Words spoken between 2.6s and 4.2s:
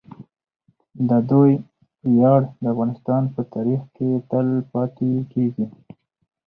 د افغانستان په تاریخ کې